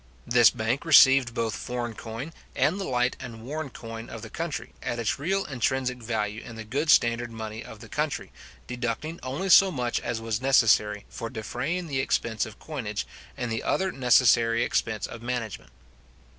This 0.25 0.49
bank 0.49 0.83
received 0.83 1.35
both 1.35 1.55
foreign 1.55 1.93
coin, 1.93 2.33
and 2.55 2.79
the 2.79 2.85
light 2.85 3.15
and 3.19 3.43
worn 3.43 3.69
coin 3.69 4.09
of 4.09 4.23
the 4.23 4.31
country, 4.31 4.73
at 4.81 4.97
its 4.97 5.19
real 5.19 5.45
intrinsic 5.45 5.99
value 6.01 6.41
in 6.41 6.55
the 6.55 6.63
good 6.63 6.89
standard 6.89 7.29
money 7.29 7.63
of 7.63 7.81
the 7.81 7.87
country, 7.87 8.31
deducting 8.65 9.19
only 9.21 9.49
so 9.49 9.69
much 9.69 9.99
as 9.99 10.19
was 10.19 10.41
necessary 10.41 11.05
for 11.07 11.29
defraying 11.29 11.85
the 11.85 11.99
expense 11.99 12.47
of 12.47 12.57
coinage 12.57 13.05
and 13.37 13.51
the 13.51 13.61
other 13.61 13.91
necessary 13.91 14.63
expense 14.63 15.05
of 15.05 15.21
management. 15.21 15.69